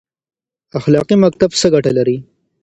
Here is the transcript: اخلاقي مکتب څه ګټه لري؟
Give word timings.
اخلاقي 0.77 1.15
مکتب 1.23 1.49
څه 1.59 1.67
ګټه 1.73 1.91
لري؟ 1.97 2.17